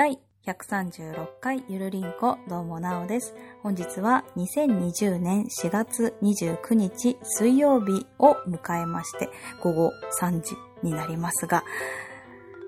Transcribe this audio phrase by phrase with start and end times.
[0.00, 3.34] 第136回ゆるりんこどうもなおです。
[3.62, 9.28] 本日は2020年4月29日水曜日を迎えまして
[9.62, 11.64] 午後3時になりますが、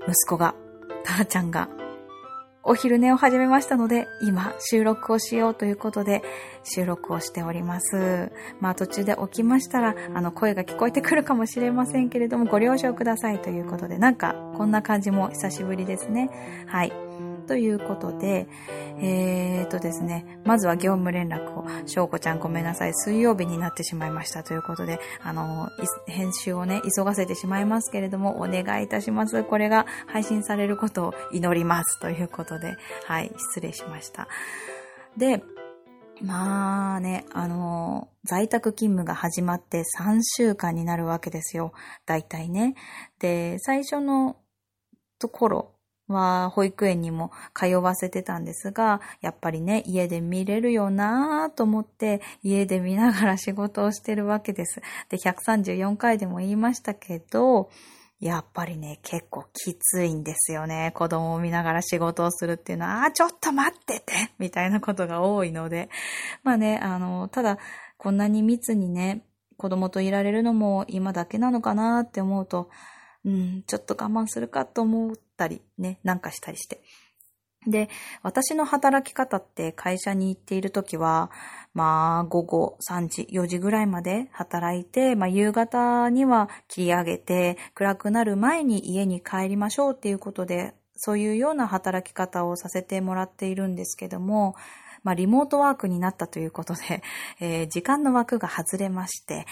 [0.06, 0.54] 息子が、
[1.04, 1.70] たーちゃんが
[2.64, 6.22] お昼寝を始めましたので、今収録をしようということで
[6.62, 8.30] 収録をしております。
[8.60, 16.30] まあ途中で起きましたら、あの声が聞こえてくるかもしれませんけれども、ご了承くださいということで、なんかこんな感じも久しぶりですね。
[16.68, 16.92] はい。
[17.42, 18.46] ということで、
[18.98, 25.68] えーとですね、まずは業務連絡を、しょうこちゃんごめんなさい、水曜日になってしまいましたということで、あの、
[26.06, 29.44] 編集をね、急がせてしまいますけれども、お願いいたします。
[29.44, 32.76] これが配信されることを祈りますということで、
[33.06, 34.28] はい、失礼しました。
[35.16, 35.42] で、
[36.22, 41.72] まあね、あの、在宅勤務が始まって3週間になるわけですよ。
[42.06, 42.74] 大体ね。
[43.18, 44.36] で、最初の
[45.18, 45.72] ところ、
[46.12, 54.80] は保育園にも通わせてたんですが、やっぱりね、家で見れるよなぁと思って、家で見ながら仕事をしてるわけです。
[55.08, 57.70] で、134回でも言いましたけど、
[58.20, 60.92] やっぱりね、結構きついんですよね。
[60.94, 65.88] 子供を見ながら仕事をするっていうのは、あー、ちょっと待っててみたいなことが多いので。
[66.44, 67.58] まあね、あの、ただ、
[67.98, 69.24] こんなに密にね、
[69.56, 72.70] 子供といられるのも今だけなのかなって思うと、
[73.24, 76.80] うん、ちょっと我慢するかと思うったりね、なんかしたりして。
[77.66, 77.88] で、
[78.22, 81.30] 私の働き方って会社に行っているときは、
[81.74, 94.56] まあ、午後3時、4時ぐらいまで働いて、まあ、夕方には切り上げて、暗くなる前に家に帰りましょうっていうことで、そういうような働き方をさせてもらっているんですけども、
[95.04, 97.02] まあ、リモートワークになったということで、
[97.40, 99.46] えー、時間の枠が外れまして、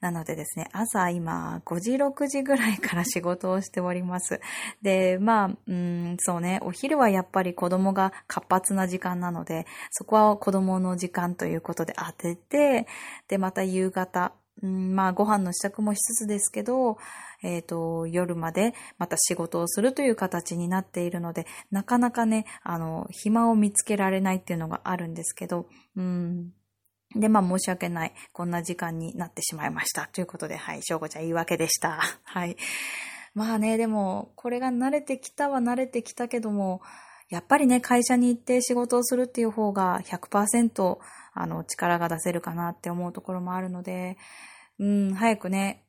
[0.00, 4.40] なのでですね、朝今5時、6時ぐらいから仕事をしております。
[4.80, 12.86] で、まあ、うん、そうね、お昼はやっぱり子供が活発な時間なので、そこは子供の時間ということで当てて、
[13.26, 14.32] で、また夕方、
[14.62, 16.98] うん、まあ、ご飯の支度もしつつですけど、
[17.42, 26.52] えっ、ー、と、夜までまた仕事をするという形になっているので、なかなかね、あの、暇を見つけられないっていうのがあるんですけど、うん、
[27.14, 28.12] で、まあ申し訳ない。
[28.32, 30.08] こんな時間になってしまいました。
[30.12, 32.00] ということで、はい、しょうこちゃん言い訳でした。
[32.24, 32.56] はい。
[33.34, 36.82] まあね、でも、これが慣れてきたは慣れてきたけども、
[37.30, 40.98] やっぱりね、会社に行って仕事をするっていう方が100%
[41.34, 44.16] あの力が出せるかなって思うところもあるので、
[44.78, 45.84] うん、早くね、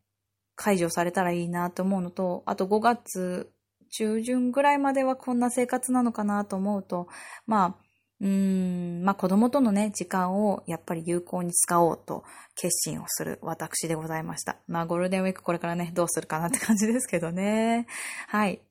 [0.56, 3.52] 解除されたらいいなと思うのと、あと5月
[3.90, 7.08] 中旬ぐらいまではこんな生活なのかなと思うと、
[7.46, 7.89] まあ、
[8.22, 12.24] うん、まあ子供とのね、時間をやっぱり有効に使おうと
[12.56, 14.58] 決心をする私でございました。
[14.68, 17.88] まあゴールデンウィークこれからね、どうするかなって感じですけどね。
[18.28, 18.62] はい。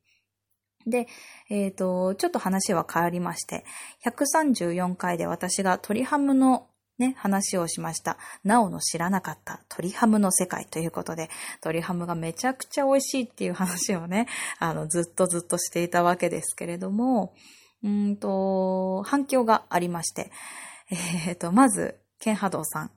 [0.87, 1.07] で、
[1.51, 3.65] えっ、ー、と、ちょっと話は変わりまして、
[4.05, 8.19] 134回で私が鳥ハムのね、話をしました。
[8.43, 14.27] なおの知らなかった鳥ハムの世界ということで、鳥ハムがめちゃくちゃ美味しいっていう話をね、
[14.59, 17.35] あの、ずっとずっとしていたわけですけれども、
[17.83, 20.31] うんと、反響がありまして、
[20.91, 22.91] えっ、ー、と、まず、ケンハドウさん。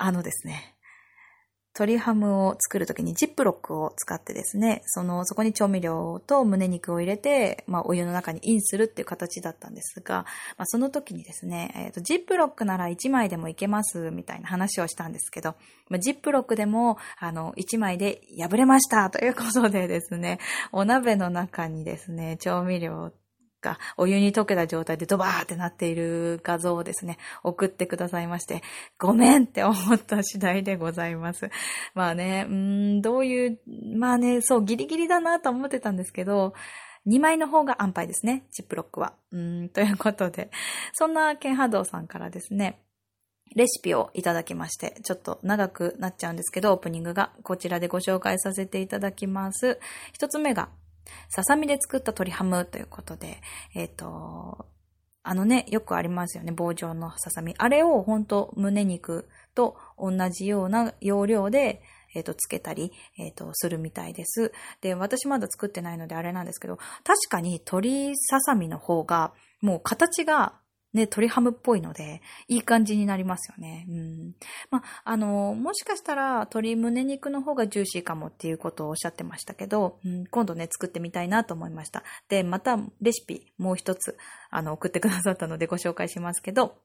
[0.00, 0.76] あのですね、
[1.78, 10.26] 鶏ハムを作るときにジップロックを使ってですね、その、そこに調味料と胸肉を入れて、まあ、お湯の中にインするっていう形だったんですが、
[10.56, 15.54] まあ、その時にですね、えっ、ー、と、ジップロックなら1枚でもいけます、みたいな話をしたんですけど、
[15.88, 20.40] まあ、ジップロックでも、あの、1枚で破れましたということでですね、
[20.72, 23.12] お鍋の中にですね、調味料
[23.60, 28.62] がお湯に溶けた状態でドバーってなっている画像をですね、送ってくださいまして、
[28.98, 31.50] ごめんって思った次第でございます。
[31.94, 33.58] まあね、うん、どういう、
[33.96, 36.54] まあね、そう、ギリギリだなと思ってたんですけど、
[37.06, 39.14] 2枚の方が安牌ですね、チップロックは。
[39.32, 40.50] うん、ということで、
[40.92, 42.80] そんなケンハドウさんからですね、
[43.54, 49.78] レシピをいただきまして、ちょっと長くなっちゃうんですけど、オープニングがこちらでご紹介させていただきます。
[50.12, 50.68] 一つ目が、
[51.28, 53.40] ささみで作った鶏ハムということで、
[53.74, 54.66] えっ、ー、と、
[55.22, 57.54] あのね、よくありますよね、棒状のささみ。
[57.58, 61.82] あれを本当胸肉と同じような要領で、
[62.14, 64.52] えっ、ー、と、つけたり、えっ、ー、と、するみたいです。
[64.80, 70.54] で、私まだ作ってないのであれなんですけど、確かに鶏ささみの方が、もう形が
[70.94, 73.86] ね、鶏ハムっぽいので、いい感じになりますよね。
[73.90, 74.32] うん。
[74.70, 82.04] まあ、あの、もしかしたら鶏胸肉の方がジューシーかもっていうことをおっしゃってましたけど、うん、今度ね、作ってみたいなと思いました。
[82.28, 84.16] で、またレシピもう一つ、
[84.50, 86.78] あの、送ってくださったのでご紹介しますけど、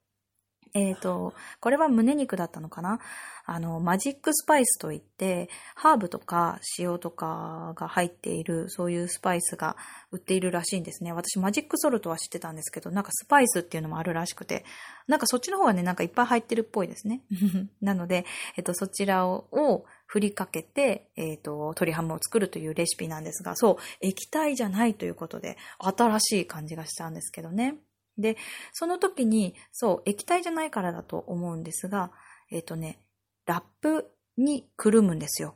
[0.74, 3.00] えっ、と、これは胸肉だったのかな？
[3.46, 9.76] あの、マジックスパイスといって、ハーブとか塩とかが入っている、そういうスパイスが
[10.12, 11.12] 売っているらしいんですね。
[11.12, 14.66] 私、マジックソルトは知ってたんですけど、なんかスパイスっていうのもあるらしくて、
[15.08, 17.22] なんかそっちの方がね、なんかいっぱい入ってるっぽいですね。
[17.82, 18.26] なので、
[18.58, 27.76] えっ、と、そちらを振りかけて、えっ、と、鶏ハムを作るというレシピなんですが、そう、液体じゃないということで、新しい感じがしたんですけどね。
[28.18, 28.38] で、
[28.72, 32.12] その時に、そう、液体じゃないからだと思うんですが、
[32.52, 33.00] えっ、ー、とね、
[33.46, 35.56] ラップにくるむんですよ。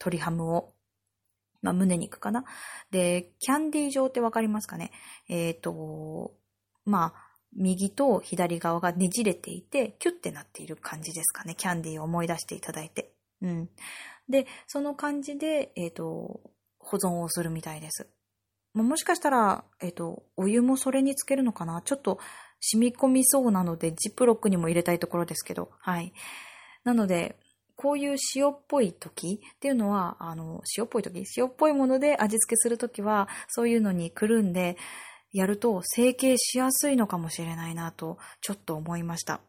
[0.00, 0.74] 鶏ハムを。
[1.62, 2.44] まあ、胸肉かな。
[2.90, 4.90] で、キャンディー状ってわかりますかね
[5.28, 6.34] えっ、ー、と、
[6.84, 11.54] まあ、右と左側がねじれていて、キュッてなっている感じですかね。
[11.54, 13.12] キャンディーを思い出していただいて。
[13.40, 13.70] うん。
[14.28, 16.40] で、その感じで、えっ、ー、と、
[16.78, 18.08] 保存をするみたいです。
[18.74, 21.80] もしかしたら、えっ、と、お湯もそれにつけるのかな？
[21.82, 22.18] ちょっと
[22.60, 26.12] 染み込みそうなので、ジップロックにも入れたいところですけど、はい。
[26.82, 27.36] なので、
[27.76, 31.24] こういう塩っぽい時っていうのは、あの、塩っぽい時？
[31.36, 34.76] 塩っぽいもので味付けするときは、そういうのにくるんで、
[35.32, 39.40] やると成形しやすいのかもしれないなと、ちょっと思いました。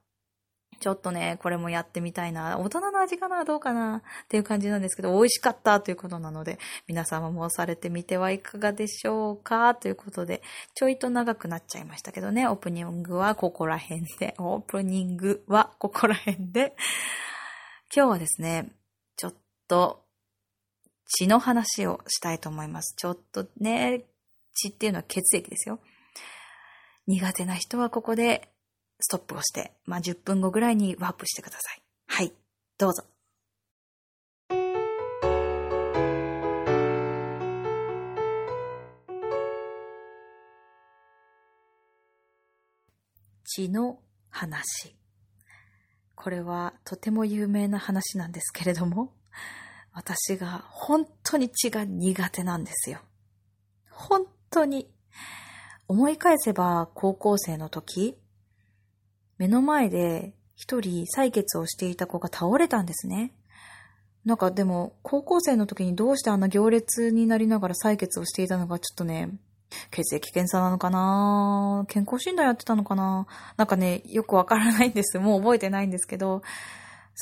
[0.79, 2.59] ちょっとね、これもやってみたいな。
[2.59, 10.41] 大人の味かなどうかなっていう感じなんですけど、美味しかったということなので、皆様もされてみてはいかがでしょうかということで、
[10.73, 16.75] ちょいと長くなっちゃいましたけどね、オープニングはここら辺で、オープニングはここら辺で、
[17.95, 18.71] 今日はですね、
[19.17, 19.35] ちょっ
[19.67, 20.05] と
[21.07, 22.95] 血の話をしたいと思います。
[22.97, 24.05] ちょっとね、
[24.53, 25.79] 血っていうのは血液ですよ。
[27.07, 28.49] 苦手な人はここで
[28.99, 31.81] ストップをして、まあ、10分後ぐらいにワープしてください。
[32.07, 32.33] はい、
[32.77, 33.03] どうぞ。
[43.55, 43.99] 血の
[44.29, 44.95] 話。
[46.15, 49.13] これはとても有名な話なんですけれども、
[49.93, 52.99] 私が本当に血が苦手なんですよ。
[53.89, 54.89] 本当に。
[55.87, 58.17] 思い返せば高校生の時、
[59.37, 63.33] 目の前で一人採血をしていた子が倒れたんですね。
[64.23, 69.29] なんかでも、高校生の時にどうしてあんな行列になりながら採血をしていたのかちょっとね、
[69.91, 71.85] 血液検査なのかな？
[71.89, 73.27] 健康診断やってたのかな？
[73.57, 75.19] なんかね、よくわからないんです。
[75.19, 76.41] もう覚えてないんですけど、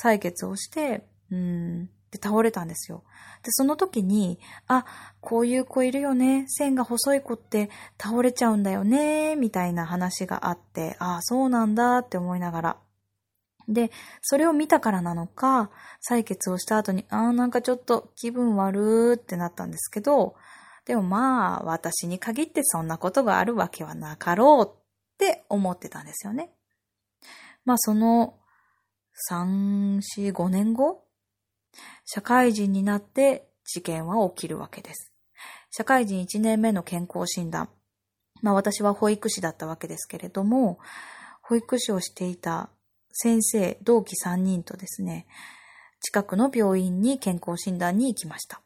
[0.02, 3.02] 採血をして、うん、で倒れたんですよ。
[3.42, 4.38] で、その時に、
[4.68, 4.84] あ、
[5.20, 6.46] こういう子いるよね。
[6.48, 7.70] 線が細い子って
[8.00, 9.36] 倒れちゃうんだよね。
[9.36, 12.76] みたいな話があって、ああ、そうなんだって思いながら。
[13.68, 13.90] で、
[14.22, 15.70] それを見たからなのか、
[16.08, 20.36] 採血をした後に、ああ、なんかちょっと気分悪ーってなったんですけど、
[20.84, 26.50] でもまあ、私に限ってそんなことがあるわけはなかろうって思ってたんですよね。
[27.64, 28.38] まあ、その、
[29.30, 31.03] 3、4、5年後
[32.04, 35.12] 社会人になって事件は起きるわけです。
[35.70, 37.68] 社会人1年目の健康診断。
[38.42, 40.78] まあ私は保育士だったわけですけれども、
[41.42, 42.70] 保育士をしていた
[43.10, 45.26] 先生、同期3人とですね、
[46.00, 48.60] 近くの病院に健康診断に行きました。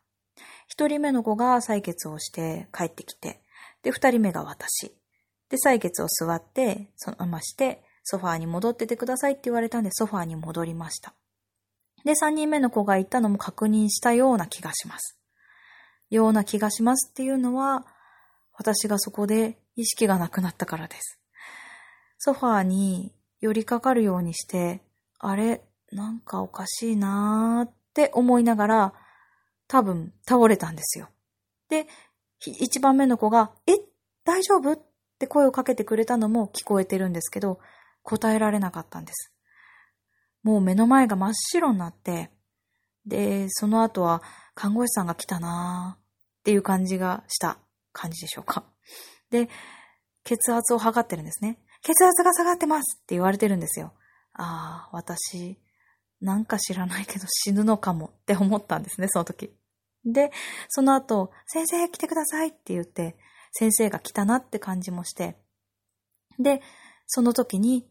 [0.66, 3.40] 一人目の子が採血をして帰ってきて、
[3.82, 4.92] で、二人目が私。
[5.48, 11.14] で、採血を座って、そのままして、ソファーに戻っててくださいって言われたんで、ソファーに戻りました。
[12.04, 15.18] で、三人目の子が言ったのも確認したような気がします。
[16.10, 17.86] ような気がしますっていうのは、
[18.54, 21.20] 私がそこで意識がなくなったからです。
[22.18, 24.82] ソファーに寄りかかるようにして、
[25.18, 25.62] あれ、
[25.92, 28.94] なんかおかしいなーって思いながら、
[29.68, 31.08] 多分倒れたんですよ。
[31.68, 31.86] で、
[32.40, 33.72] 一番目の子が、え、
[34.24, 34.72] 大丈夫？
[34.72, 34.80] っ
[35.18, 37.58] て声をかけてくれたのも聞こえてるんですけど、
[38.02, 39.32] 答えられなかったんです。
[40.48, 42.30] もう目の前が真っ白になって、
[43.04, 44.22] で、その後は
[44.54, 47.58] 看護師さんが来たなーっていう感じがした
[47.92, 48.64] 感じでしょうか。
[49.30, 49.50] で、
[50.24, 51.58] 血圧を測ってるんですね。
[51.82, 53.92] 血圧が下がってますって言われてるんですよ。
[54.32, 55.58] ああ、私、
[56.22, 59.54] なんか知らないけど死ぬのかもって思ったんですね、その時。
[60.06, 60.32] で、
[60.70, 63.18] その後、先生来てくださいって言って、
[63.52, 65.36] 先生が来たなって感じもして、
[66.38, 66.62] で、
[67.06, 67.86] その時に、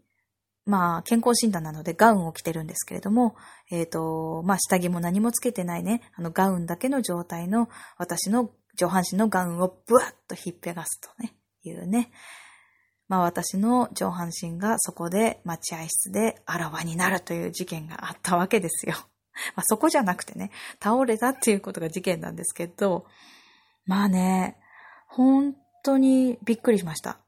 [0.67, 3.35] まあ、健康診断なのでガウンを着てるんですけれども、
[3.71, 12.11] えっ、ー、と、まあ、下着も何もつけてないね、あのガウンだけの状態の私の上半身のガウンをブワッとひっぺがすとね、いうね。
[13.07, 18.95] まあ私の上半身がそこで待合室であらわになるという事件があったわけですよ。
[19.55, 20.51] まあそこじゃなくてね、
[20.83, 23.05] 倒れたっていうことが事件なんですけど、
[23.85, 24.57] まあね、
[25.07, 27.19] 本当にびっくりしました。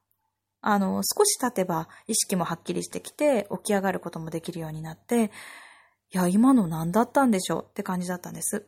[0.62, 5.32] あの、少し経てば意識もはっきりしてきて、起き上がることもできるようになって、
[6.12, 8.66] いや、今の何だったんでしょうって感じだったんです。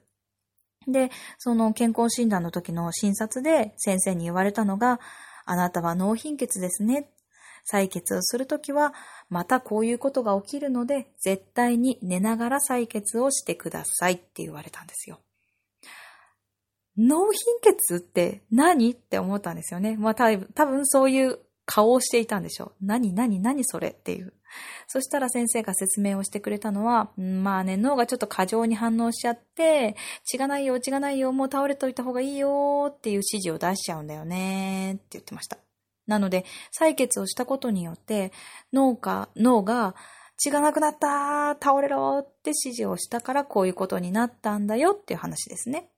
[0.88, 5.00] で、その健康診断の時の診察で先生に言われたのが、
[5.46, 7.10] あなたは脳貧血ですね。
[7.72, 8.94] 採血をするときは、
[9.30, 15.20] またこういうことが起きるので、絶対に寝ながら採血をしてくださいって言われたんですよ。
[16.98, 18.92] 脳貧血って何？
[18.92, 19.98] って思ったんですよね。
[19.98, 22.86] まあ多分そういう顔をしていたんでしょう。
[22.86, 24.34] 何何何それっていう。
[24.88, 35.58] そしたら先生が説明をしてくれたのは、まあね、脳がちょっと過剰に反応しちゃって、血がないよ、血がないよ、もう倒れといた方がいいよっていう指示を出しちゃうんだよねって言ってました。
[36.08, 36.46] なので、
[36.78, 38.34] 採血をしたことによって、
[38.74, 39.96] 脳が、脳が
[40.38, 45.92] 血がなくなった倒れろって指示をしたからこういうことになったんだよっていう話ですね。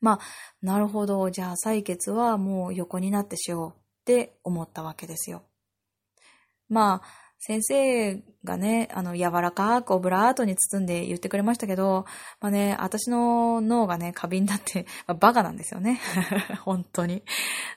[0.00, 0.18] まあ、
[0.62, 1.30] なるほど。
[1.30, 3.79] じゃあ採血はもう横になってしよう
[4.10, 5.42] って思ったわけですよ。
[6.68, 7.06] まあ、
[7.38, 12.04] 先生がね、あの、柔らかくオブラートに包んで言ってくれましたけど、
[12.40, 16.00] まあね、私の脳がね、過敏だって、 まあ、バカなんですよね。
[16.64, 17.22] 本当に。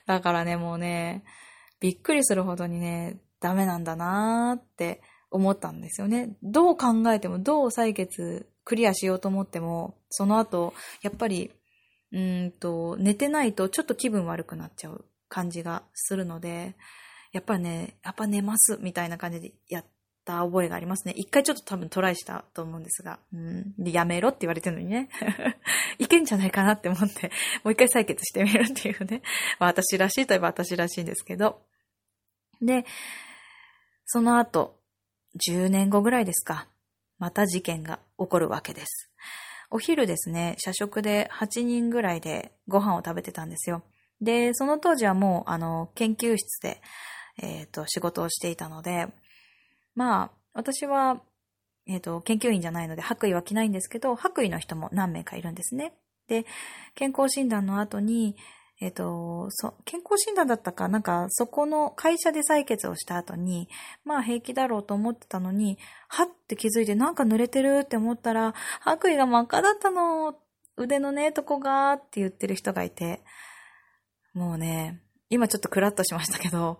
[0.06, 1.24] だからね、もうね、
[1.80, 6.36] びっくりするほどにね、ダメなんだなーって思ったんですよね。
[6.42, 11.52] どう考えても、どう採血クリアしようと思っても、その後、やっぱり、
[12.12, 16.74] うんと、寝てないとちょっと気分悪くなっちゃう感じがするので、
[17.32, 19.84] やっぱね、やっぱ寝ますみたいな感じでやっ
[20.24, 21.14] た覚えがありますね。
[21.16, 23.74] 一回ちょっと多分トライしたと思うんですが、うん。
[23.76, 25.08] で、やめろって言われてるのにね。
[25.98, 27.30] いけんじゃないかなって思って、
[27.62, 29.22] もう一回採血してみるっていうね。
[29.58, 31.60] まあ私らしいといえば私らしいんですけど。
[32.62, 32.84] で、
[34.06, 34.80] その後、
[35.48, 36.68] 10年後ぐらいですか。
[37.18, 39.10] また事件が起こるわけです。
[39.70, 43.82] お昼ですね、社食で8人ぐらいでご飯を食べてたんですよ。
[44.20, 46.80] で、その当時はもう、あの、研究室で、
[47.42, 49.08] えっ、ー、と、仕事をしていたので、
[49.94, 51.20] まあ、私は、
[51.86, 55.94] えっ、ー、と、研究員じゃないので白衣は着ないんですけど、白衣の人も何名かいるんですね。
[56.28, 56.46] で、
[56.94, 58.36] 健康診断の後に、
[58.80, 63.68] えっ、ー、と、そ、健康診断だったか、なんか、そこの会社で採血をした後に、
[64.04, 65.78] まあ平気だろうと思ってたのに、
[66.08, 70.34] はって気づいてなんか濡れてるって思ったら、白衣が真っ赤だったの、
[70.76, 73.20] 腕のね、とこが、って言ってる人がいて、
[74.34, 75.00] もうね、
[75.30, 76.78] 今ちょっとクラッとしましたけど、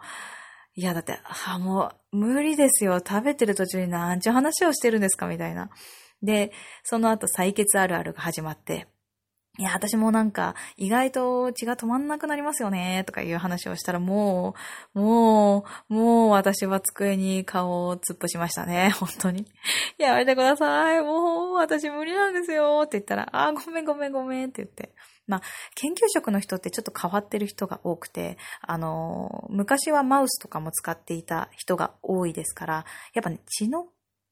[0.76, 2.99] いや、だって、あ、もう、無理ですよ。
[2.99, 5.70] 食べてる途中になんちゅう話をしてるんですかみたいな。
[6.20, 8.88] で、その後採血あるあるが始まって、
[9.56, 14.56] いや、私もなんか、意外と血が止まんなくなりますよね、とかいう話をしたら、も
[14.96, 19.46] う、もう、もう私は机に顔を突っ伏しましたね、 本当に。
[19.96, 24.92] やめてください、もう、私無理なんですよ、って言ったら、あ、ごめんごめんごめんって言って。
[25.26, 25.43] まあ、
[25.75, 33.88] 研究職の人ってちょっと変わってる人が多くて、あの、昔はマウスとかも使っていた人が多いですから、やっぱね、血の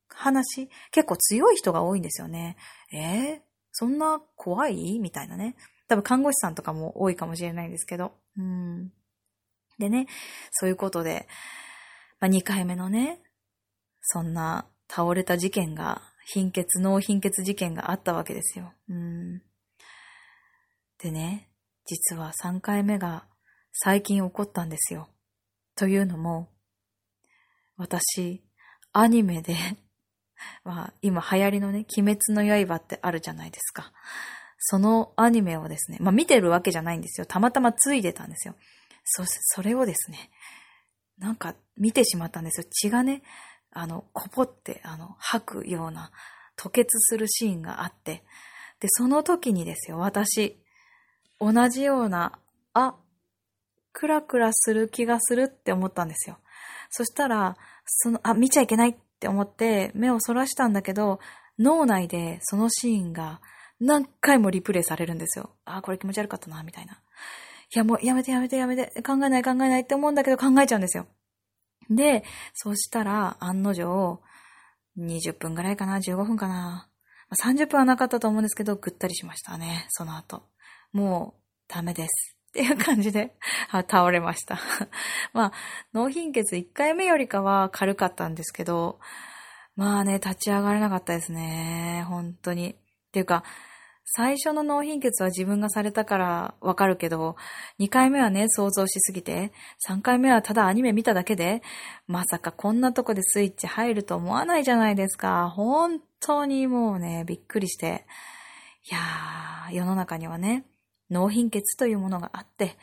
[0.09, 2.57] 話、結構強い人が多いんですよね。
[2.93, 3.41] えー？
[3.73, 4.99] そんな怖い？
[4.99, 5.57] みたいなね。
[5.89, 8.13] 多分看護師さんとかも多いかもしれないんですけど。
[8.37, 8.93] うん。
[9.79, 10.07] でね、
[10.51, 11.27] そういうことで、
[12.21, 13.23] まあ、2回目のね、
[14.03, 18.73] そんな倒れた事件が、貧血、脳貧血事件があったわけですよ。
[18.89, 19.43] うん。
[21.03, 21.49] でね、
[21.85, 23.25] 実は3回目が
[23.73, 25.09] 最近起こったんですよ。
[25.75, 26.49] というのも、
[27.77, 28.45] 私、
[28.93, 29.57] アニメで
[30.65, 33.93] まあ、今流行りのね、鬼滅の刃ってあるじゃないですか。
[34.59, 37.27] そのアニメをですね、まあ見てるわけじゃないんですよ。
[37.27, 38.55] たまたまついでたんですよ。
[39.03, 40.31] そ、それをですね、
[41.19, 42.69] なんか見てしまったんですよ。
[42.71, 43.23] 血がね、
[43.73, 46.13] あの、こぼって、あの、吐くような、
[46.57, 48.23] 吐血するシーンがあって、
[48.79, 50.62] で、その時にですよ、私、
[51.43, 52.39] 同じような、
[52.73, 52.95] あ、
[53.93, 56.39] クラクラする気がするって思ったんですよ。
[56.91, 61.19] そしたら、その、あ、見ちゃいけないって思って目をそらしたんだけど、
[61.59, 63.41] 脳内でそのシーンが
[63.81, 65.51] 何回もリプレイされるんですよ。
[65.65, 66.93] あ、これ気持ち悪かったな、みたいな。
[66.95, 66.97] い
[67.79, 71.07] や、もうやめてやめてやめて、考えない考えないって思うんだけど考えちゃうんですよ。
[71.91, 72.23] で、
[72.55, 74.23] そしたら案の定、
[74.97, 76.89] 20分ぐらいかな、15分かな。
[77.43, 80.43] 30分はなかったと思うんですけど、ぐったりしましたね、その後。
[80.93, 82.37] もう、ダメです。
[82.49, 83.35] っていう感じで
[83.73, 84.61] 倒れました
[85.33, 85.53] まあ、
[85.95, 89.01] 脳貧血1回目よりかは軽かったんですけど、
[89.75, 92.05] まあね、立ち上がれなかったですね。
[92.09, 92.73] 本当に。
[92.73, 92.77] っ
[93.11, 93.43] ていうか、
[94.05, 97.37] 最初の脳貧血は自分がされたからわかるけど、
[97.79, 99.53] 2回目はね、想像しすぎて、
[99.89, 101.63] 3回目はただアニメ見ただけで、
[102.07, 105.49] まさかこんなとこでスイッチ入ると思わないじゃないですか。
[105.49, 108.05] 本当にもうね、びっくりして。
[108.91, 110.67] いやー、世の中にはね、
[111.13, 112.77] 脳貧血というものがあって、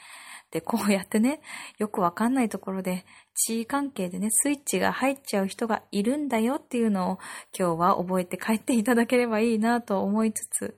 [0.51, 1.41] で、こうやってね、
[1.77, 3.05] よくわかんないところで、
[3.35, 7.19] 地位関係でね、スイッチが入っちゃう人がいるんだよっていうのを
[7.57, 10.75] 今日は覚えて帰っていただければいいなと思いつつ、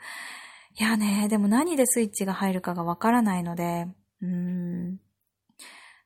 [0.79, 3.88] いやね、でも何でスイッチが入るかがわからないので、
[4.22, 5.00] うーん、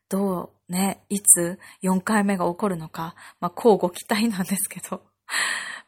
[0.09, 5.01] どうね、いつ4回目が起こるのか、まあ、交互期待なんですけど。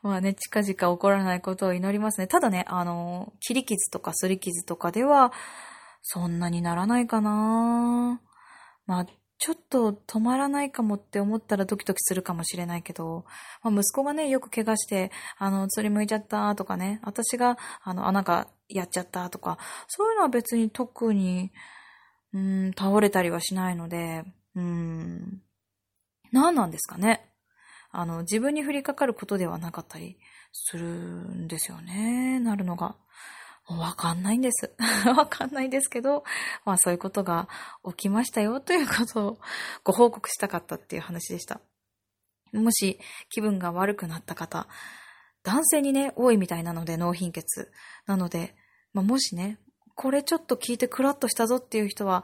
[0.01, 2.27] まあね、近々起こらないことを祈りますね。
[2.27, 5.33] ただね、あの、切り傷とかすり傷とかでは、
[6.01, 8.21] そんなにならないかな
[8.85, 9.05] まあ、
[9.39, 13.25] ちょっと止まらないかもって思ったらドキドキするかもしれないけど、
[13.61, 21.51] まあ、息子がね、よく怪我して、あの、釣り向いちゃったとかね、私が、あの、あ、なんか、やっちゃったとか、そういうのは別に特に、
[22.33, 24.23] うん、倒れたりはしないので、
[24.55, 25.41] うん、
[26.31, 27.29] 何なんですかね。
[27.91, 30.17] あの、自分に降りかかることではなかったり
[30.51, 32.39] するんですよね。
[32.39, 32.95] なるのが。
[33.67, 34.73] わかんないんです。
[35.17, 36.23] わかんないんですけど、
[36.63, 37.49] まあそういうことが
[37.85, 39.39] 起きましたよということを
[39.83, 41.59] ご報告したかったっていう話でした。
[42.53, 44.67] もし気分が悪くなった方、
[45.43, 47.71] 男性にね、多いみたいなので脳貧血。
[48.05, 48.55] なので、
[48.93, 49.59] まあ、もしね、
[49.95, 52.23] これちょっと聞いてクラッとしたぞっていう人は、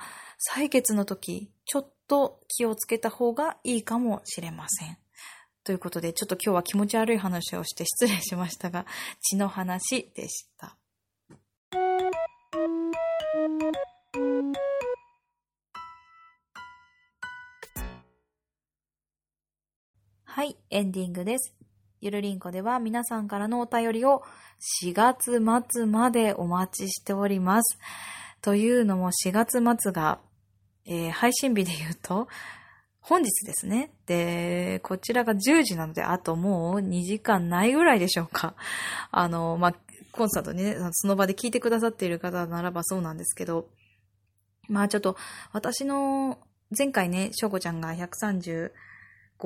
[0.55, 4.97] 採血の時、ちょっと気をつけた方がいいかもしれません。
[5.63, 8.85] ということで、ちょっと今日は気持ち悪い話をして失礼しましたが、
[9.23, 10.75] 血の話でした。
[20.25, 21.55] はい、エンディングです。
[22.01, 24.23] ゆるりんこでは皆さんからのお便りを
[24.83, 25.41] 4月
[25.71, 27.79] 末までお待ちしております。
[28.41, 30.19] というのも4月末が、
[30.85, 32.27] えー、配信日で言うと、
[33.03, 33.91] 本日ですね。
[34.05, 38.55] で、こちらが10時なので、あともう2時間ないぐらいでしょうか。
[39.11, 39.75] あの、まあ、
[40.13, 43.67] コンサートにね、その場で聞いてくださっている方ならばそうなんですけど、
[44.69, 45.17] まあちょっと、
[45.51, 46.39] 私の、
[46.75, 48.71] 前回ね、しょうこちゃんが135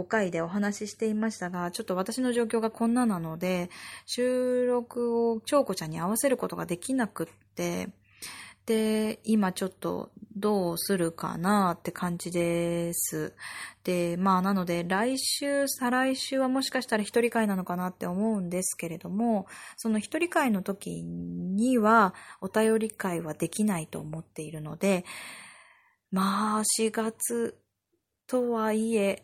[0.08, 3.72] 回でお話ししていましたが、ちょっと私の状況がこんななので、
[4.06, 7.90] 収録をちょうこちゃんに合わせることができなくって、
[8.68, 13.36] で、今ちょっとどうするかなって感じです。
[13.84, 25.06] で、まあなので来週、再来週はもしかしたら一人会なのかなって思うんですけれども、その一人会の時にはお便り会はできないと思っているので、
[26.12, 27.58] まあ4月
[28.28, 29.24] とはいえ、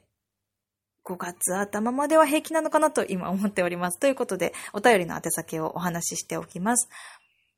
[1.05, 3.99] 5月頭までは平気なのかなと今思っております。
[3.99, 6.89] ということで、お便りの宛先をお話ししておきます。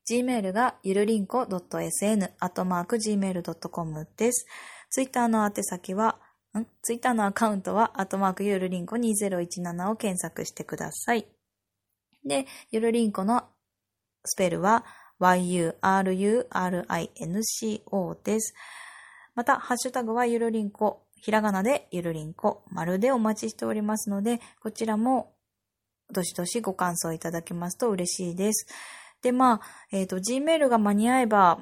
[0.08, 4.46] Gmail がゆるりんこ .sn、アットマーク gmail.com です。
[4.92, 6.20] ツイッターの宛先は、
[6.56, 6.66] ん？
[6.84, 11.26] ツイッターのアカウントは、アットマークゆるりんこ2017を検索してください。
[12.24, 13.46] で、ゆるりんこの
[14.26, 14.86] スペルは、
[15.20, 16.46] yurinco
[18.24, 18.54] です。
[19.34, 25.34] また、ハッシュタグはゆるりんこ、ひらがなでゆるりんこ、まるでお待ちしておりますので、こちらも
[26.12, 28.68] どしどしご感想いただけますと嬉しいです。
[29.22, 31.60] で、まあ、えっ、ー、と、Gmail が間に合えば、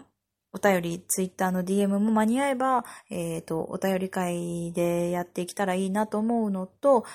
[0.52, 7.06] お便り、Twitter の DM も間に合えば、えっ、ー、と、お便り会でやっていけたらいいなと思うのと、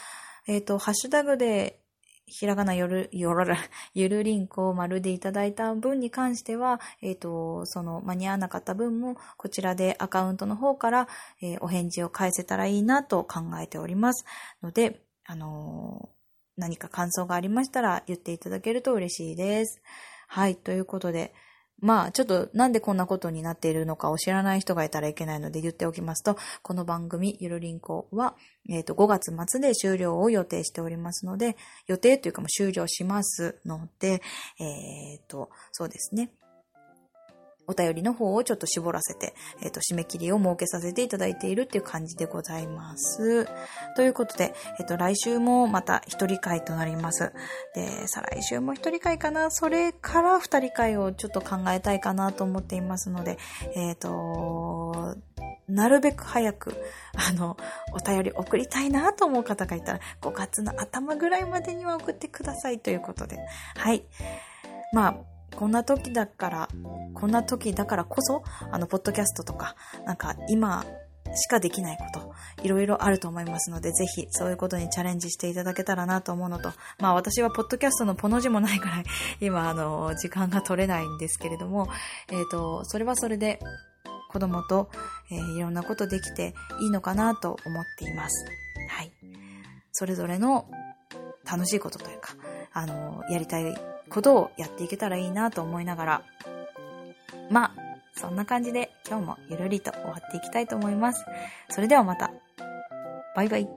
[0.46, 1.80] えっ、ー、と、ハッシュタグで、
[2.30, 3.56] ひらがなよる、よらら、
[3.94, 11.08] ゆるりんこを丸でいただいた分に関しては、えっ、と、その間に合わなかった分も、こちらでアカウントの方から、
[11.40, 14.26] えお返事を返せたらいいなと考えております。
[14.62, 16.08] ので、あの
[16.56, 19.80] 何か感想がありましたら言っていただけると嬉しいです。
[20.30, 21.32] はい、ということで、
[21.80, 28.36] まあ、ちょっとなんでこんなことになっているのかを知らない人がいたらいけないので言っておきますと、この番組、ゆるりんこは、
[28.68, 34.20] えっ、ー、と、5月末で終了を予定しておりますので、予定というかもう終了しますので、
[34.58, 36.30] えっ、ー、と、そうですね。
[37.68, 43.46] お便りの方をちょっと絞らせて、えっ、ー、と、締め切りを設けさせていただいているっていう感じでございます。
[43.94, 47.32] ということで、えっ、ー、と、来週もまた一人会となります。
[47.74, 49.50] で、再来週も一人会かな？
[49.50, 53.38] それから二人会をちょっと考えたいかなと思っていますので、
[53.74, 55.16] えっ、ー、と、
[55.68, 56.74] なるべく早く、
[57.14, 57.58] あの、
[57.92, 63.38] お便り送りたいなと思う方がいたら、5月の頭ぐらいまでには送ってくださいということで。
[63.76, 64.04] はい。
[64.94, 65.16] まあ、
[65.58, 66.68] こんな時だから、
[67.14, 69.74] こんな時だからこそ、あの、ポッドキャストとか、
[70.06, 70.84] なんか今
[71.34, 79.04] しかできないこと、いろいろあると思いますので、ぜひそういうことにチャレンジしていただけたらなと思うのと、まあ私はポッドキャストのポの字もないくらい、
[79.44, 81.88] 今あの、時間が取れないんですけれども、
[82.28, 83.58] えっ、ー、と、それはそれで、
[84.30, 84.90] 子供と、
[85.32, 88.46] えー、いろんなことできていいのかなと思っています。
[88.90, 89.12] はい。
[89.90, 90.70] それぞれの
[91.44, 92.36] 楽しいことというか、
[92.72, 96.22] あの、やりたいことをやっていけたらいいなと思いながら、
[97.50, 97.72] まあ、
[98.14, 101.24] そんな感じで今日もゆるりと終わっていきたいと思います。
[101.70, 102.32] それではまた。
[103.36, 103.68] バイバイ。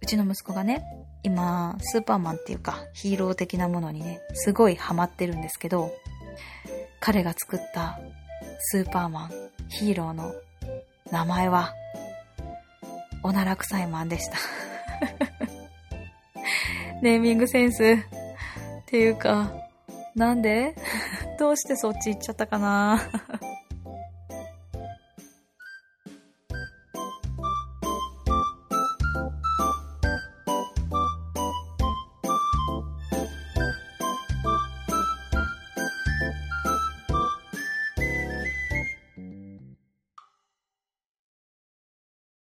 [0.00, 0.84] うちの息子がね、
[1.24, 5.92] 今、スーパーマンっていうか、ヒーロー的なものにね、すごいハマってるんですけど、
[7.00, 7.98] 彼が作った
[8.60, 9.30] スーパーマン、
[9.68, 10.32] ヒーローの
[11.10, 11.74] 名前は、
[13.24, 14.36] おならくさいマンでした。
[17.02, 17.82] ネーミングセンス。
[17.84, 17.96] っ
[18.86, 19.52] ていうか、
[20.14, 20.74] なんで？
[21.38, 23.00] どうしてそっち行っちゃったかな？